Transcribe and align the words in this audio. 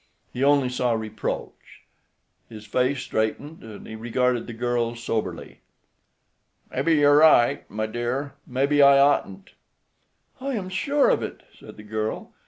He 0.33 0.43
only 0.43 0.67
saw 0.69 0.93
reproach. 0.93 1.83
His 2.49 2.65
face 2.65 3.03
straightened, 3.03 3.61
and 3.61 3.85
he 3.85 3.95
regarded 3.95 4.47
the 4.47 4.53
girl 4.53 4.95
soberly. 4.95 5.59
"Mebbe 6.71 6.87
you're 6.89 7.17
right, 7.17 7.69
my 7.69 7.85
dear; 7.85 8.33
mebbe 8.47 8.81
I 8.81 8.97
oughtn't." 8.97 9.51
"I 10.39 10.55
am 10.55 10.69
sure 10.69 11.09
of 11.11 11.21
it," 11.21 11.43
said 11.55 11.77
the 11.77 11.83
girl. 11.83 12.33